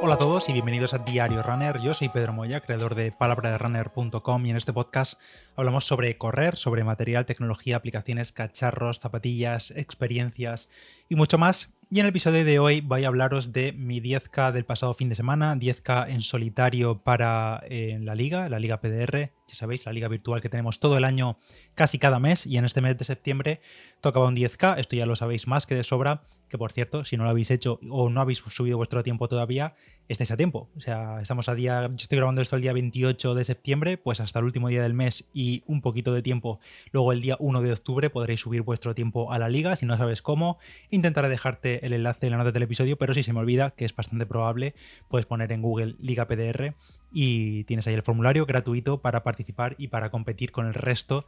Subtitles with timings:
[0.00, 1.80] Hola a todos y bienvenidos a Diario Runner.
[1.80, 5.20] Yo soy Pedro Moya, creador de palabraderunner.com y en este podcast
[5.56, 10.68] hablamos sobre correr, sobre material, tecnología, aplicaciones, cacharros, zapatillas, experiencias
[11.08, 11.77] y mucho más.
[11.90, 15.08] Y en el episodio de hoy voy a hablaros de mi 10K del pasado fin
[15.08, 19.94] de semana, 10K en solitario para eh, la liga, la liga PDR, ya sabéis, la
[19.94, 21.38] liga virtual que tenemos todo el año,
[21.74, 23.62] casi cada mes, y en este mes de septiembre
[24.02, 27.16] tocaba un 10K, esto ya lo sabéis más que de sobra, que por cierto, si
[27.16, 29.74] no lo habéis hecho o no habéis subido vuestro tiempo todavía,
[30.08, 30.68] estáis a tiempo.
[30.76, 34.20] O sea, estamos a día, yo estoy grabando esto el día 28 de septiembre, pues
[34.20, 36.60] hasta el último día del mes y un poquito de tiempo,
[36.92, 39.96] luego el día 1 de octubre podréis subir vuestro tiempo a la liga, si no
[39.96, 40.58] sabes cómo,
[40.90, 43.84] intentaré dejarte el enlace en la nota del episodio, pero si se me olvida, que
[43.84, 44.74] es bastante probable,
[45.08, 46.74] puedes poner en Google Liga PDR
[47.12, 51.26] y tienes ahí el formulario gratuito para participar y para competir con el resto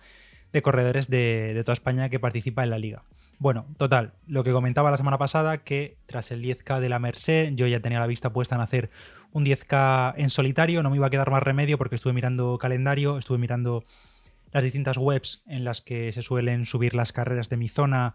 [0.52, 3.04] de corredores de, toda España que participa en la liga.
[3.38, 7.54] Bueno, total, lo que comentaba la semana pasada, que tras el 10K de la Merced,
[7.54, 8.90] yo ya tenía la vista puesta en hacer
[9.32, 13.16] un 10K en solitario, no me iba a quedar más remedio porque estuve mirando calendario,
[13.16, 13.84] estuve mirando
[14.52, 18.14] las distintas webs en las que se suelen subir las carreras de mi zona,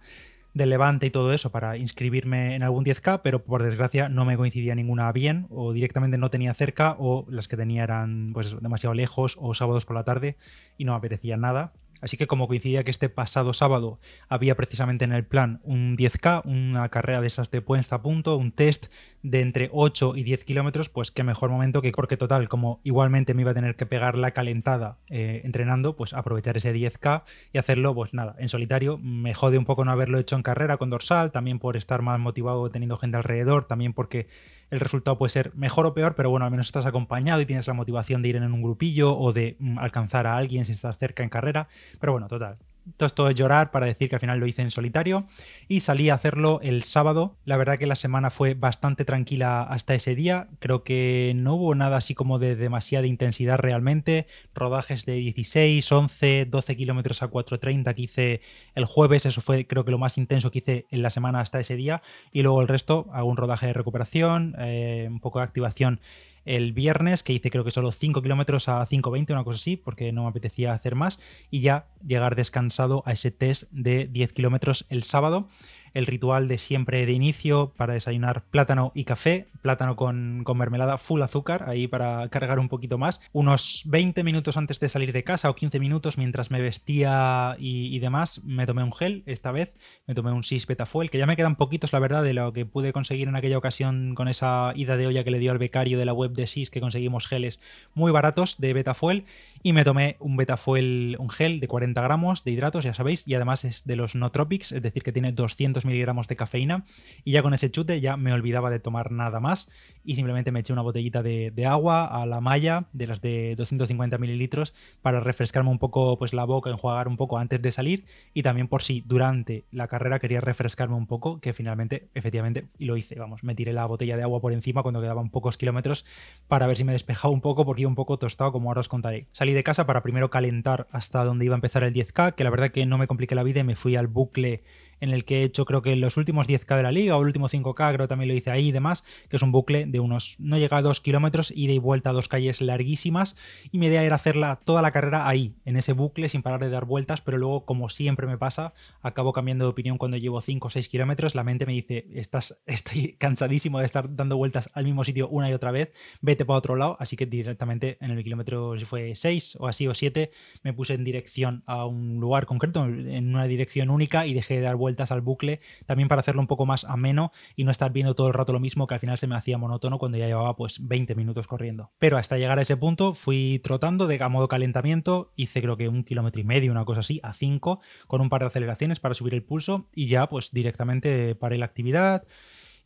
[0.55, 4.37] de Levante y todo eso para inscribirme en algún 10K, pero por desgracia no me
[4.37, 8.93] coincidía ninguna bien, o directamente no tenía cerca, o las que tenía eran pues demasiado
[8.93, 10.37] lejos, o sábados por la tarde,
[10.77, 11.73] y no me apetecía nada.
[12.05, 16.43] Así que como coincidía que este pasado sábado había precisamente en el plan un 10K,
[16.45, 18.91] una carrera de esas de puesta a punto, un test
[19.23, 23.33] de entre 8 y 10 kilómetros, pues qué mejor momento que porque total, como igualmente
[23.33, 27.57] me iba a tener que pegar la calentada eh, entrenando, pues aprovechar ese 10K y
[27.57, 28.99] hacerlo, pues nada, en solitario.
[28.99, 32.19] Me jode un poco no haberlo hecho en carrera con dorsal, también por estar más
[32.19, 34.27] motivado teniendo gente alrededor, también porque
[34.71, 37.67] el resultado puede ser mejor o peor, pero bueno, al menos estás acompañado y tienes
[37.67, 40.97] la motivación de ir en un grupillo o de mm, alcanzar a alguien si estás
[40.97, 41.67] cerca en carrera.
[41.99, 42.57] Pero bueno, total,
[42.97, 45.25] todo esto es llorar para decir que al final lo hice en solitario
[45.67, 47.35] y salí a hacerlo el sábado.
[47.43, 50.47] La verdad que la semana fue bastante tranquila hasta ese día.
[50.59, 54.27] Creo que no hubo nada así como de demasiada intensidad realmente.
[54.53, 58.41] Rodajes de 16, 11, 12 kilómetros a 4.30 que hice
[58.75, 59.25] el jueves.
[59.25, 62.01] Eso fue creo que lo más intenso que hice en la semana hasta ese día.
[62.31, 65.99] Y luego el resto hago un rodaje de recuperación, eh, un poco de activación
[66.45, 70.11] el viernes, que hice creo que solo 5 kilómetros a 5.20, una cosa así, porque
[70.11, 71.19] no me apetecía hacer más,
[71.49, 75.47] y ya llegar descansado a ese test de 10 kilómetros el sábado
[75.95, 81.21] el ritual de siempre de inicio para desayunar plátano y café, plátano con, mermelada full
[81.21, 83.21] azúcar, ahí para cargar un poquito más.
[83.31, 87.97] Unos 20 minutos antes de salir de casa o 15 minutos mientras me vestía y,
[87.99, 91.37] demás, me tomé un gel, esta vez me tomé un 6 Betafuel, que ya me
[91.37, 94.97] quedan poquitos, la verdad, de lo que pude conseguir en aquella ocasión con esa ida
[94.97, 97.59] de olla que le dio al becario de la web de SIS, que conseguimos geles
[97.93, 99.23] muy baratos de Betafuel,
[99.63, 103.35] y me tomé un Betafuel, un gel de 40 gramos de hidratos, ya sabéis, y
[103.35, 106.85] además es de los no tropics, es decir, que tiene 200 miligramos de cafeína
[107.23, 109.69] y ya con ese chute ya me olvidaba de tomar nada más
[110.03, 114.17] y simplemente me eché una botellita de, agua a la malla de las de 250
[114.19, 118.43] mililitros para refrescarme un poco pues la boca, enjuagar un poco antes de salir y
[118.43, 123.17] también por si durante la carrera quería refrescarme un poco, que finalmente efectivamente lo hice,
[123.17, 126.05] vamos, me tiré la botella de agua por encima cuando quedaban pocos kilómetros
[126.47, 128.89] para ver si me despejaba un poco porque iba un poco tostado como ahora os
[128.89, 129.27] contaré.
[129.31, 132.49] Salí de casa para primero calentar hasta donde iba a empezar el 10K, que la
[132.49, 134.63] verdad que no me compliqué la vida y me fui al bucle
[134.99, 137.27] en el que he hecho creo que los últimos 10K de la liga o el
[137.27, 140.35] último 5K, creo también lo hice ahí y demás, que es un bucle de unos,
[140.39, 143.35] no llega a 2 kilómetros, ida y vuelta a dos calles larguísimas
[143.71, 146.69] y mi idea era hacerla toda la carrera ahí, en ese bucle, sin parar de
[146.69, 150.67] dar vueltas, pero luego, como siempre me pasa, acabo cambiando de opinión cuando llevo 5
[150.67, 154.85] o 6 kilómetros, la mente me dice, estás, estoy cansadísimo de estar dando vueltas al
[154.85, 155.91] mismo sitio una y otra vez,
[156.21, 159.87] vete para otro lado, así que directamente en el kilómetro, si fue 6 o así
[159.87, 160.31] o 7,
[160.63, 164.61] me puse en dirección a un lugar concreto, en una dirección única y dejé de
[164.61, 168.15] dar vueltas al bucle, también para hacerlo un poco más ameno y no estar viendo
[168.15, 170.55] todo el rato lo mismo que al final se me hacía monótono cuando ya llevaba
[170.55, 171.91] pues 20 minutos corriendo.
[171.99, 175.89] Pero hasta llegar a ese punto fui trotando de a modo calentamiento, hice creo que
[175.89, 179.13] un kilómetro y medio, una cosa así, a 5, con un par de aceleraciones para
[179.13, 182.25] subir el pulso y ya pues directamente paré la actividad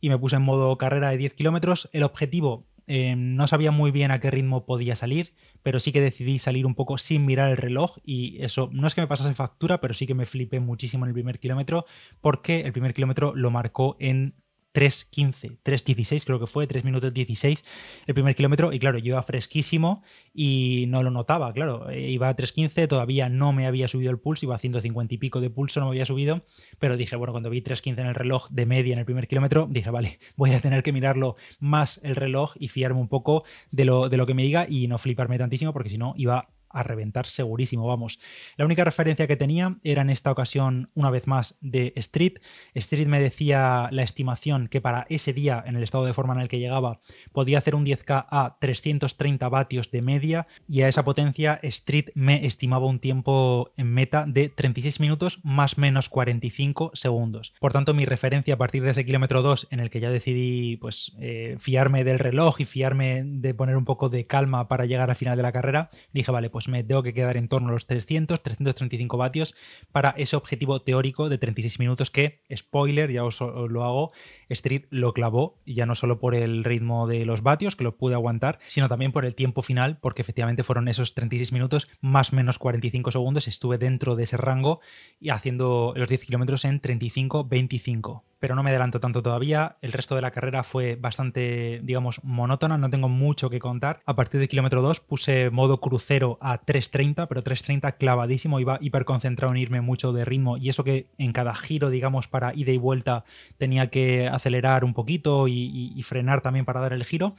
[0.00, 1.88] y me puse en modo carrera de 10 kilómetros.
[1.92, 5.32] El objetivo eh, no sabía muy bien a qué ritmo podía salir,
[5.62, 8.96] pero sí que decidí salir un poco sin mirar el reloj y eso no es
[8.96, 11.86] que me pasase factura, pero sí que me flipé muchísimo en el primer kilómetro
[12.20, 14.34] porque el primer kilómetro lo marcó en
[14.74, 17.64] 3.15, 3.16 creo que fue, 3 minutos 16
[18.06, 18.72] el primer kilómetro.
[18.72, 20.02] Y claro, yo iba fresquísimo
[20.32, 24.18] y no lo notaba, claro, eh, iba a 3.15, todavía no me había subido el
[24.18, 26.44] pulso, iba a 150 y pico de pulso, no me había subido,
[26.78, 29.66] pero dije, bueno, cuando vi 3.15 en el reloj de media en el primer kilómetro,
[29.70, 33.84] dije, vale, voy a tener que mirarlo más el reloj y fiarme un poco de
[33.84, 36.82] lo, de lo que me diga y no fliparme tantísimo porque si no iba a
[36.82, 38.18] reventar segurísimo, vamos.
[38.56, 42.38] La única referencia que tenía era en esta ocasión, una vez más, de Street.
[42.74, 46.40] Street me decía la estimación que para ese día, en el estado de forma en
[46.40, 47.00] el que llegaba,
[47.32, 52.46] podía hacer un 10K a 330 vatios de media y a esa potencia Street me
[52.46, 57.54] estimaba un tiempo en meta de 36 minutos más menos 45 segundos.
[57.60, 60.76] Por tanto, mi referencia a partir de ese kilómetro 2 en el que ya decidí
[60.76, 65.10] pues eh, fiarme del reloj y fiarme de poner un poco de calma para llegar
[65.10, 67.72] al final de la carrera, dije, vale, pues me tengo que quedar en torno a
[67.72, 69.54] los 300, 335 vatios
[69.92, 74.12] para ese objetivo teórico de 36 minutos que, spoiler, ya os, lo hago,
[74.48, 78.14] Street lo clavó, ya no solo por el ritmo de los vatios, que lo pude
[78.14, 82.58] aguantar, sino también por el tiempo final, porque efectivamente fueron esos 36 minutos más menos
[82.58, 84.80] 45 segundos, estuve dentro de ese rango
[85.20, 89.76] y haciendo los 10 kilómetros en 35-25 pero no me adelanto tanto todavía.
[89.82, 94.00] El resto de la carrera fue bastante, digamos, monótona, no tengo mucho que contar.
[94.06, 99.04] A partir de kilómetro 2 puse modo crucero a 3.30, pero 3.30 clavadísimo, iba hiper
[99.04, 102.72] concentrado en irme mucho de ritmo y eso que en cada giro, digamos, para ida
[102.72, 103.24] y vuelta
[103.58, 107.34] tenía que acelerar un poquito y, y frenar también para dar el giro.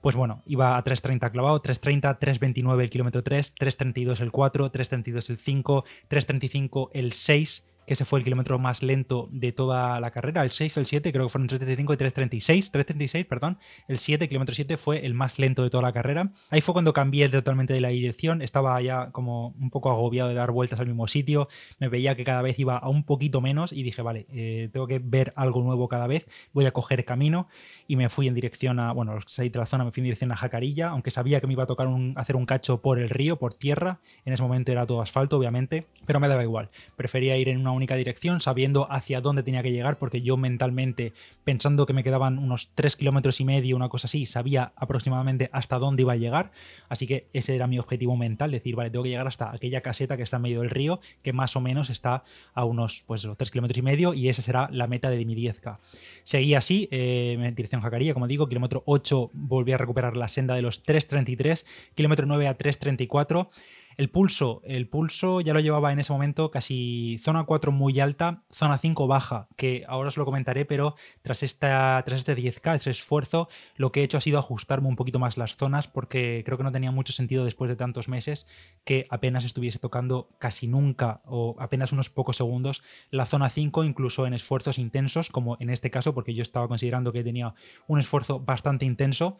[0.00, 5.30] Pues bueno, iba a 3.30 clavado, 3.30, 3.29 el kilómetro 3, 3.32 el 4, 3.32
[5.30, 10.10] el 5, 3.35 el 6 que ese fue el kilómetro más lento de toda la
[10.10, 14.28] carrera, el 6, el 7, creo que fueron 3.35 y 3.36, 3.36, perdón, el 7,
[14.28, 16.32] kilómetro 7 fue el más lento de toda la carrera.
[16.50, 20.34] Ahí fue cuando cambié totalmente de la dirección, estaba ya como un poco agobiado de
[20.34, 21.48] dar vueltas al mismo sitio,
[21.78, 24.86] me veía que cada vez iba a un poquito menos y dije, vale, eh, tengo
[24.86, 27.48] que ver algo nuevo cada vez, voy a coger camino.
[27.88, 30.32] Y me fui en dirección a, bueno, salí de la zona, me fui en dirección
[30.32, 33.08] a Jacarilla, aunque sabía que me iba a tocar un, hacer un cacho por el
[33.10, 37.36] río, por tierra, en ese momento era todo asfalto, obviamente, pero me daba igual, prefería
[37.36, 41.12] ir en una única dirección, sabiendo hacia dónde tenía que llegar, porque yo mentalmente,
[41.44, 45.78] pensando que me quedaban unos 3 kilómetros y medio, una cosa así, sabía aproximadamente hasta
[45.78, 46.50] dónde iba a llegar.
[46.88, 50.16] Así que ese era mi objetivo mental, decir, vale, tengo que llegar hasta aquella caseta
[50.16, 52.24] que está en medio del río, que más o menos está
[52.54, 55.78] a unos pues, 3 kilómetros y medio, y esa será la meta de mi 10K.
[56.24, 60.54] Seguí así, eh, en dirección Jacaría, como digo, kilómetro 8 volví a recuperar la senda
[60.54, 61.64] de los 3.33,
[61.94, 63.48] kilómetro 9 a 3.34.
[63.96, 68.42] El pulso, el pulso ya lo llevaba en ese momento casi zona 4 muy alta,
[68.50, 72.90] zona 5 baja, que ahora os lo comentaré, pero tras, esta, tras este 10K, ese
[72.90, 76.58] esfuerzo, lo que he hecho ha sido ajustarme un poquito más las zonas porque creo
[76.58, 78.46] que no tenía mucho sentido después de tantos meses
[78.84, 84.26] que apenas estuviese tocando casi nunca o apenas unos pocos segundos la zona 5, incluso
[84.26, 87.54] en esfuerzos intensos, como en este caso, porque yo estaba considerando que tenía
[87.86, 89.38] un esfuerzo bastante intenso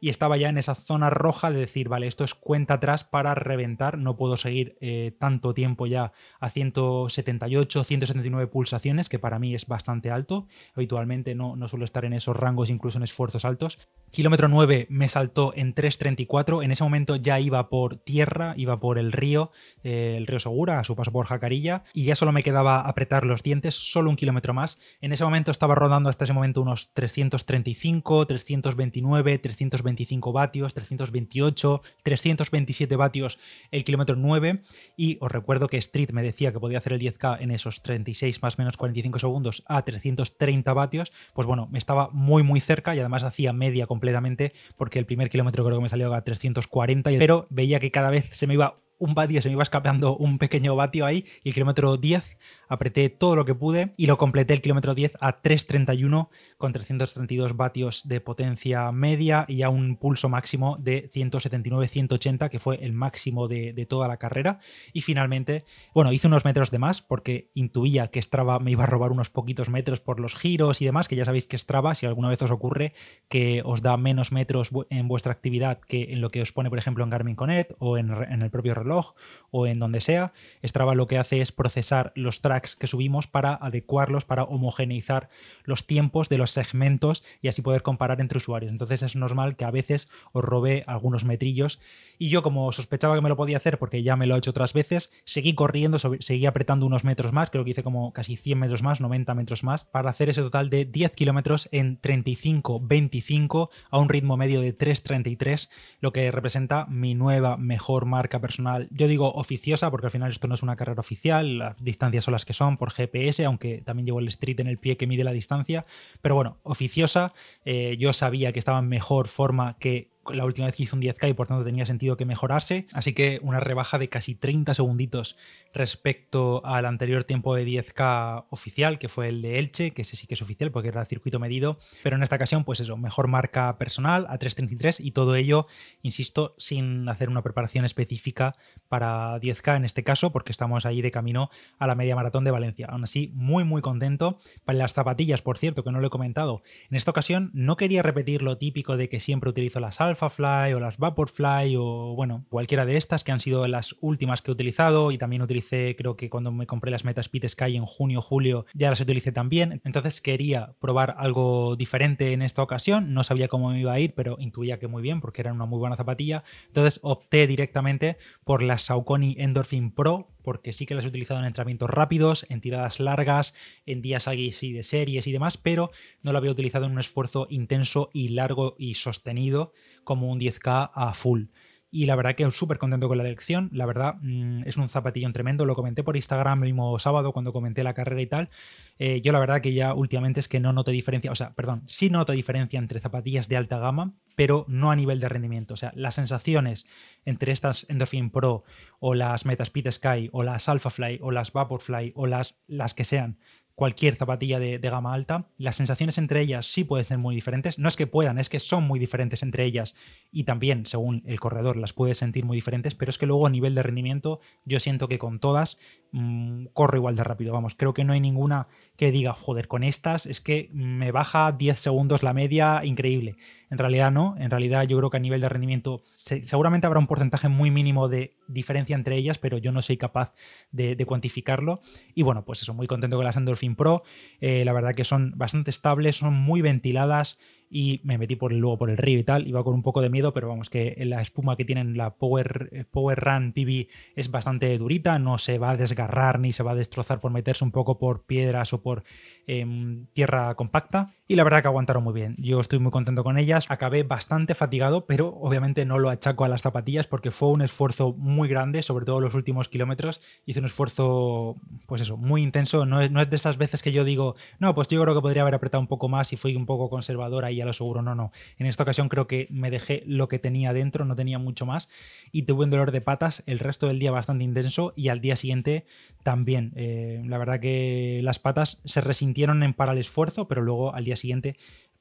[0.00, 3.34] y estaba ya en esa zona roja de decir, vale, esto es cuenta atrás para
[3.34, 9.54] reventar, no puedo seguir eh, tanto tiempo ya a 178, 179 pulsaciones, que para mí
[9.54, 13.78] es bastante alto, habitualmente no, no suelo estar en esos rangos, incluso en esfuerzos altos.
[14.10, 18.98] Kilómetro 9 me saltó en 3.34, en ese momento ya iba por tierra, iba por
[18.98, 19.50] el río,
[19.82, 23.24] eh, el río Segura, a su paso por Jacarilla, y ya solo me quedaba apretar
[23.26, 24.78] los dientes, solo un kilómetro más.
[25.00, 31.82] En ese momento estaba rodando hasta ese momento unos 335, 329, 320 325 vatios, 328,
[32.02, 33.38] 327 vatios
[33.70, 34.62] el kilómetro 9
[34.96, 38.42] y os recuerdo que Street me decía que podía hacer el 10K en esos 36
[38.42, 43.00] más menos 45 segundos a 330 vatios, pues bueno, me estaba muy muy cerca y
[43.00, 47.46] además hacía media completamente porque el primer kilómetro creo que me salió a 340, pero
[47.50, 50.74] veía que cada vez se me iba un vatio, se me iba escapando un pequeño
[50.74, 54.62] vatio ahí y el kilómetro 10 apreté todo lo que pude y lo completé el
[54.62, 56.28] kilómetro 10 a 3.31
[56.58, 62.76] con 332 vatios de potencia media y a un pulso máximo de 179-180 que fue
[62.84, 64.58] el máximo de, toda la carrera.
[64.92, 68.86] Y finalmente, bueno, hice unos metros de más porque intuía que Strava me iba a
[68.86, 72.06] robar unos poquitos metros por los giros y demás, que ya sabéis que Strava, si
[72.06, 72.94] alguna vez os ocurre
[73.28, 76.78] que os da menos metros en vuestra actividad que en lo que os pone por
[76.78, 79.14] ejemplo en Garmin Connect o en, en el propio reloj
[79.50, 80.32] o en donde sea,
[80.64, 85.28] Strava lo que hace es procesar los tracks que subimos para adecuarlos, para homogeneizar
[85.64, 88.72] los tiempos de los segmentos y así poder comparar entre usuarios.
[88.72, 91.80] Entonces es normal que a veces os robe algunos metrillos
[92.18, 94.50] y yo como sospechaba que me lo podía hacer porque ya me lo he hecho
[94.50, 98.58] otras veces, seguí corriendo, seguí apretando unos metros más, creo que hice como casi 100
[98.58, 103.98] metros más, 90 metros más, para hacer ese total de 10 kilómetros en 35-25 a
[103.98, 105.68] un ritmo medio de 3.33,
[106.00, 110.48] lo que representa mi nueva mejor marca personal yo digo oficiosa porque al final esto
[110.48, 114.06] no es una carrera oficial, las distancias son las que son por GPS, aunque también
[114.06, 115.84] llevo el street en el pie que mide la distancia,
[116.22, 117.34] pero bueno, oficiosa,
[117.66, 121.02] eh, yo sabía que estaba en mejor forma que la última vez que hice un
[121.02, 122.86] 10K y por tanto tenía sentido que mejorase.
[122.92, 125.36] Así que una rebaja de casi 30 segunditos
[125.72, 130.26] respecto al anterior tiempo de 10K oficial, que fue el de Elche, que ese sí
[130.26, 131.78] que es oficial porque era circuito medido.
[132.02, 135.66] Pero en esta ocasión, pues eso, mejor marca personal a 3.33 y todo ello,
[136.02, 138.56] insisto, sin hacer una preparación específica
[138.88, 142.50] para 10K en este caso, porque estamos ahí de camino a la media maratón de
[142.50, 142.86] Valencia.
[142.88, 144.38] Aún así, muy, muy contento.
[144.64, 148.02] Para las zapatillas, por cierto, que no lo he comentado, en esta ocasión no quería
[148.02, 152.44] repetir lo típico de que siempre utilizo las Alpha Fly o las Vaporfly o, bueno,
[152.48, 156.16] cualquiera de estas que han sido las últimas que he utilizado y también utilicé, creo
[156.16, 159.80] que cuando me compré las Metas Pit Sky en junio, julio, ya las utilicé también.
[159.84, 163.14] Entonces quería probar algo diferente en esta ocasión.
[163.14, 165.66] No sabía cómo me iba a ir, pero intuía que muy bien porque eran una
[165.66, 166.44] muy buena zapatilla.
[166.68, 171.46] Entonces opté directamente por las Saucony Endorphin Pro porque sí que las he utilizado en
[171.46, 173.52] entrenamientos rápidos, en tiradas largas,
[173.84, 175.90] en días así de series y demás, pero
[176.22, 179.72] no lo había utilizado en un esfuerzo intenso y largo y sostenido
[180.04, 181.46] como un 10K a full.
[181.90, 183.70] Y la verdad que súper contento con la elección.
[183.72, 185.64] La verdad, mm, es un zapatillón tremendo.
[185.64, 188.50] Lo comenté por Instagram el mismo sábado cuando comenté la carrera y tal.
[188.98, 191.82] Eh, yo la verdad que ya últimamente es que no noto diferencia, o sea, perdón,
[191.86, 195.74] sí noto diferencia entre zapatillas de alta gama, pero no a nivel de rendimiento.
[195.74, 196.86] O sea, las sensaciones
[197.24, 198.64] entre estas Endorphin Pro
[198.98, 203.38] o las Metaspeed Sky o las Alphafly o las Vaporfly o las, las que sean,
[203.76, 207.78] cualquier zapatilla de, gama alta, las sensaciones entre ellas sí pueden ser muy diferentes.
[207.78, 209.94] No es que puedan, es que son muy diferentes entre ellas
[210.32, 213.50] y también, según el corredor, las puedes sentir muy diferentes, pero es que luego a
[213.50, 215.76] nivel de rendimiento yo siento que con todas
[216.10, 217.52] mmm, corro igual de rápido.
[217.52, 218.66] Vamos, creo que no hay ninguna
[218.96, 223.36] que diga, joder, con estas es que me baja 10 segundos la media, increíble.
[223.70, 227.08] En realidad no, en realidad yo creo que a nivel de rendimiento seguramente habrá un
[227.08, 230.34] porcentaje muy mínimo de diferencia entre ellas, pero yo no soy capaz
[230.70, 231.80] de, cuantificarlo.
[232.14, 234.02] Y bueno, pues eso, muy contento con las Endorphin Pro.
[234.40, 237.38] Eh, la verdad que son bastante estables, son muy ventiladas
[237.70, 240.00] y me metí por el, luego por el río y tal, iba con un poco
[240.00, 243.88] de miedo, pero vamos, que la espuma que tienen la Power, eh, Power Run PB
[244.14, 247.64] es bastante durita, no se va a desgarrar ni se va a destrozar por meterse
[247.64, 249.04] un poco por piedras o por
[249.46, 251.12] em, tierra compacta.
[251.28, 252.36] Y la verdad que aguantaron muy bien.
[252.38, 253.66] Yo estoy muy contento con ellas.
[253.68, 258.12] Acabé bastante fatigado, pero obviamente no lo achaco a las zapatillas porque fue un esfuerzo
[258.12, 260.20] muy grande, sobre todo los últimos kilómetros.
[260.44, 261.56] Hice un esfuerzo,
[261.86, 262.86] pues eso, muy intenso.
[262.86, 265.20] No es, no es de esas veces que yo digo, no, pues yo creo que
[265.20, 268.02] podría haber apretado un poco más y fui un poco conservador ahí ya lo seguro,
[268.02, 268.32] no, no.
[268.58, 271.88] En esta ocasión creo que me dejé lo que tenía dentro, no tenía mucho más
[272.32, 275.36] y tuve un dolor de patas el resto del día bastante intenso y al día
[275.36, 275.86] siguiente
[276.22, 276.72] también.
[276.76, 281.04] Eh, la verdad que las patas se resintieron en para el esfuerzo, pero luego al
[281.04, 281.56] día siguiente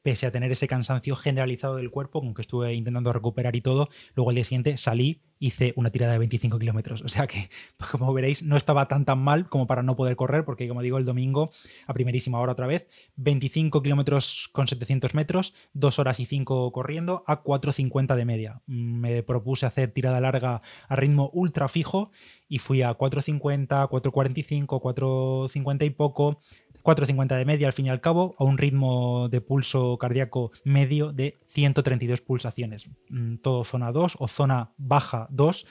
[0.05, 4.29] pese a tener ese cansancio generalizado del cuerpo, aunque estuve intentando recuperar y todo, luego
[4.29, 7.01] al día siguiente salí hice una tirada de 25 kilómetros.
[7.01, 10.15] O sea que, pues, como veréis, no estaba tan tan mal como para no poder
[10.15, 11.51] correr, porque como digo, el domingo,
[11.87, 12.87] a primerísima hora otra vez,
[13.17, 18.61] 25 kilómetros con 700 metros, 2 horas y 5 corriendo a 4.50 de media.
[18.65, 22.11] Me propuse hacer tirada larga a ritmo ultra fijo
[22.47, 26.39] y fui a 4.50, 4.45, 4.50 y poco,
[26.85, 31.11] 4.50 de media al fin y al cabo, a un ritmo de pulso cardíaco medio
[31.11, 32.87] de 132 pulsaciones.
[33.09, 35.65] Mm, todo zona 2 o zona baja 2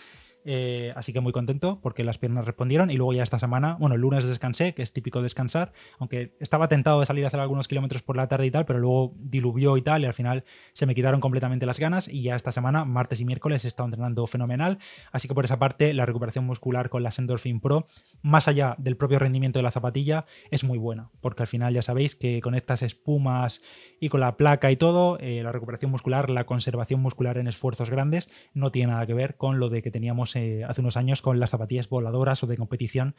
[0.44, 3.94] eh, así que muy contento porque las piernas respondieron y luego ya esta semana, bueno,
[3.94, 7.68] el lunes descansé, que es típico descansar, aunque estaba tentado de salir a hacer algunos
[7.68, 10.86] kilómetros por la tarde y tal, pero luego diluvió y tal y al final se
[10.86, 14.26] me quitaron completamente las ganas y ya esta semana, martes y miércoles, he estado entrenando
[14.26, 14.78] fenomenal,
[15.12, 17.86] así que por esa parte la recuperación muscular con las Endorphin Pro,
[18.22, 21.82] más allá del propio rendimiento de la zapatilla, es muy buena, porque al final ya
[21.82, 23.62] sabéis que con estas espumas
[24.00, 27.90] y con la placa y todo, eh, la recuperación muscular, la conservación muscular en esfuerzos
[27.90, 31.22] grandes no tiene nada que ver con lo de que teníamos eh, hace unos años
[31.22, 33.14] con las zapatillas voladoras o de competición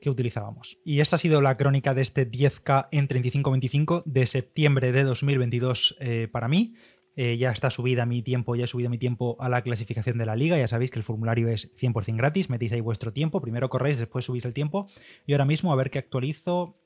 [0.00, 0.78] que utilizábamos.
[0.84, 5.96] Y esta ha sido la crónica de este 10K en 35-25 de septiembre de 2022
[6.00, 6.74] eh, para mí.
[7.16, 10.26] Eh, ya está subida mi tiempo, ya he subido mi tiempo a la clasificación de
[10.26, 10.56] la liga.
[10.56, 12.48] Ya sabéis que el formulario es 100% gratis.
[12.48, 13.40] Metéis ahí vuestro tiempo.
[13.40, 14.88] Primero corréis, después subís el tiempo.
[15.26, 16.76] Y ahora mismo, a ver qué actualizo.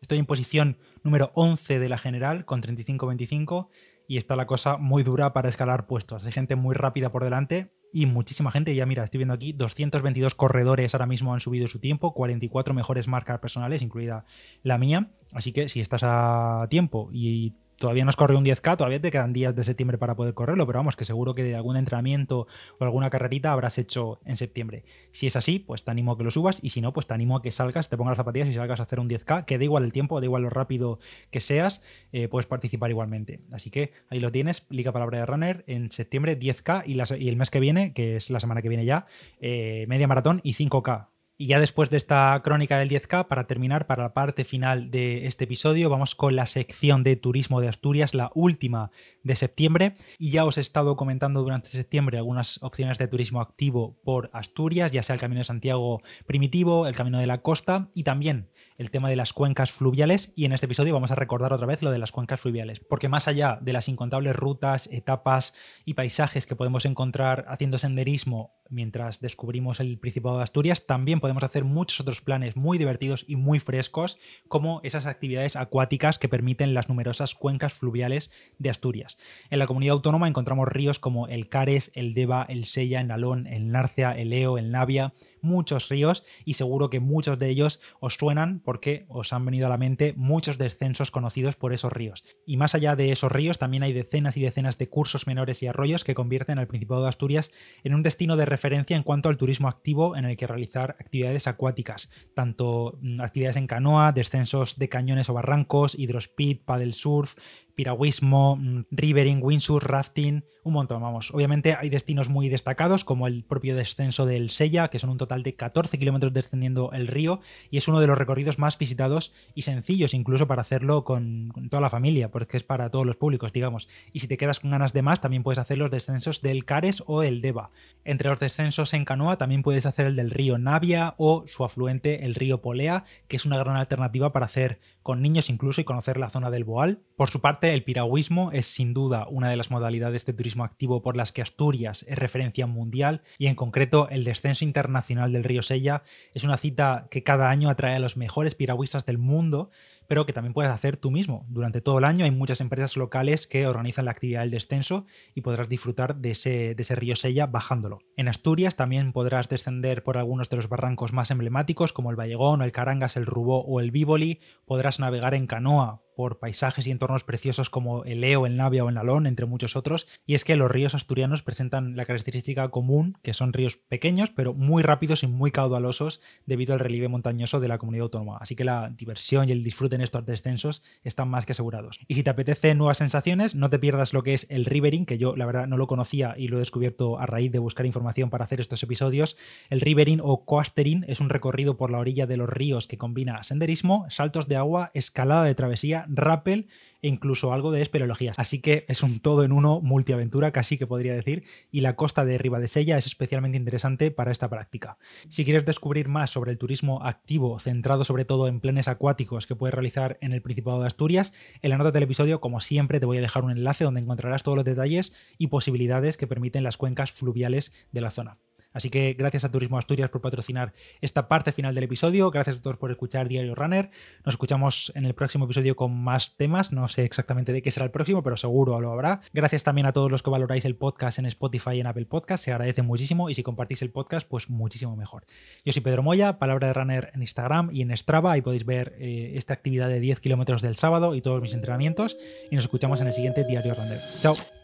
[0.00, 3.68] Estoy en posición número 11 de la general con 35-25
[4.08, 6.24] y está la cosa muy dura para escalar puestos.
[6.24, 8.74] Hay gente muy rápida por delante y muchísima gente.
[8.74, 13.06] Ya mira, estoy viendo aquí 222 corredores ahora mismo han subido su tiempo, 44 mejores
[13.06, 14.24] marcas personales, incluida
[14.62, 15.10] la mía.
[15.32, 19.10] Así que si estás a tiempo y todavía no has corrido un 10K, todavía te
[19.10, 22.46] quedan días de septiembre para poder correrlo, pero vamos, que seguro que de algún entrenamiento
[22.78, 24.84] o alguna carrerita habrás hecho en septiembre.
[25.10, 27.14] Si es así, pues te animo a que lo subas y si no, pues te
[27.14, 29.58] animo a que salgas, te pongas las zapatillas y salgas a hacer un 10K, que
[29.58, 31.00] da igual el tiempo, da igual lo rápido
[31.32, 33.40] que seas, eh, puedes participar igualmente.
[33.50, 37.50] Así que ahí lo tienes, Liga Palabra de Runner, en septiembre 10K y, el mes
[37.50, 39.06] que viene, que es la semana que viene ya,
[39.40, 43.86] eh, media maratón y 5K Y ya después de esta crónica del 10K, para terminar,
[43.86, 48.14] para la parte final de este episodio, vamos con la sección de turismo de Asturias,
[48.14, 48.90] la última
[49.22, 49.96] de septiembre.
[50.18, 54.92] Y ya os he estado comentando durante septiembre algunas opciones de turismo activo por Asturias,
[54.92, 58.50] ya sea el Camino de Santiago primitivo, el Camino de la Costa y también
[58.82, 61.82] el tema de las cuencas fluviales y en este episodio vamos a recordar otra vez
[61.82, 66.46] lo de las cuencas fluviales, porque más allá de las incontables rutas, etapas y paisajes
[66.46, 72.00] que podemos encontrar haciendo senderismo mientras descubrimos el Principado de Asturias, también podemos hacer muchos
[72.00, 77.34] otros planes muy divertidos y muy frescos, como esas actividades acuáticas que permiten las numerosas
[77.34, 79.18] cuencas fluviales de Asturias.
[79.50, 83.46] En la comunidad autónoma encontramos ríos como el Cares, el Deva, el Sella, el Nalón,
[83.46, 88.14] el Narcea, el Eo, el Navia, muchos ríos y seguro que muchos de ellos os
[88.14, 92.24] suenan porque os han venido a la mente muchos descensos conocidos por esos ríos.
[92.46, 95.66] Y más allá de esos ríos también hay decenas y decenas de cursos menores y
[95.66, 97.50] arroyos que convierten al Principado de Asturias
[97.84, 101.46] en un destino de referencia en cuanto al turismo activo en el que realizar actividades
[101.46, 107.34] acuáticas, tanto mm, actividades en canoa, descensos de cañones o barrancos, hidrospeed, paddle surf,
[107.74, 111.32] piragüismo, mm, rivering, windsurf, rafting, un montón, vamos.
[111.34, 115.42] Obviamente hay destinos muy destacados, como el propio descenso del Sella, que son un total
[115.42, 117.40] de 14 kilómetros descendiendo el río,
[117.70, 121.80] y es uno de los recorridos más visitados y sencillos incluso para hacerlo con, toda
[121.80, 123.88] la familia, porque es para todos los públicos, digamos.
[124.12, 127.02] Y si te quedas con ganas de más, también puedes hacer los descensos del Cares
[127.06, 127.70] o el Deva.
[128.04, 132.24] Entre los descensos en canoa también puedes hacer el del río Navia o su afluente,
[132.24, 136.18] el río Polea, que es una gran alternativa para hacer con niños incluso y conocer
[136.18, 137.00] la zona del Boal.
[137.16, 141.02] Por su parte, el piragüismo es sin duda una de las modalidades de turismo activo
[141.02, 145.62] por las que Asturias es referencia mundial y en concreto el descenso internacional del río
[145.62, 146.02] Sella
[146.34, 149.70] es una cita que cada año atrae a los mejores piragüistas del mundo
[150.12, 151.46] pero que también puedes hacer tú mismo.
[151.48, 155.40] Durante todo el año hay muchas empresas locales que organizan la actividad del descenso y
[155.40, 158.00] podrás disfrutar de ese, de ese río Sella bajándolo.
[158.18, 162.60] En Asturias también podrás descender por algunos de los barrancos más emblemáticos como el Vallegón,
[162.60, 164.40] el Carangas, el Rubó o el Bívoli.
[164.66, 168.88] Podrás navegar en canoa por paisajes y entornos preciosos como el Eo, el Navia o
[168.88, 173.18] el Nalón, entre muchos otros, y es que los ríos asturianos presentan la característica común,
[173.22, 177.68] que son ríos pequeños, pero muy rápidos y muy caudalosos debido al relieve montañoso de
[177.68, 181.46] la comunidad autónoma, así que la diversión y el disfrute en estos descensos están más
[181.46, 181.98] que asegurados.
[182.08, 185.18] Y si te apetece nuevas sensaciones, no te pierdas lo que es el rivering, que
[185.18, 188.30] yo la verdad no lo conocía y lo he descubierto a raíz de buscar información
[188.30, 189.36] para hacer estos episodios.
[189.70, 193.42] El rivering o coastering es un recorrido por la orilla de los ríos que combina
[193.42, 196.68] senderismo, saltos de agua, escalada de travesía, rappel
[197.02, 198.32] e incluso algo de espeleología.
[198.36, 202.24] Así que es un todo en uno multiaventura, casi que podría decir, y la costa
[202.24, 204.98] de Ribadesella es especialmente interesante para esta práctica.
[205.28, 209.56] Si quieres descubrir más sobre el turismo activo, centrado sobre todo en planes acuáticos que
[209.56, 213.06] puedes realizar en el Principado de Asturias, en la nota del episodio, como siempre, te
[213.06, 216.76] voy a dejar un enlace donde encontrarás todos los detalles y posibilidades que permiten las
[216.76, 218.38] cuencas fluviales de la zona.
[218.72, 222.30] Así que gracias a Turismo Asturias por patrocinar esta parte final del episodio.
[222.30, 223.90] Gracias a todos por escuchar Diario Runner.
[224.24, 226.72] Nos escuchamos en el próximo episodio con más temas.
[226.72, 229.20] No sé exactamente de qué será el próximo, pero seguro lo habrá.
[229.32, 232.44] Gracias también a todos los que valoráis el podcast en Spotify y en Apple Podcast.
[232.44, 235.24] Se agradece muchísimo y si compartís el podcast, pues muchísimo mejor.
[235.64, 238.32] Yo soy Pedro Moya, Palabra de Runner en Instagram y en Strava.
[238.32, 242.16] Ahí podéis ver eh, esta actividad de 10 kilómetros del sábado y todos mis entrenamientos.
[242.50, 244.00] Y nos escuchamos en el siguiente Diario Runner.
[244.20, 244.61] Chao.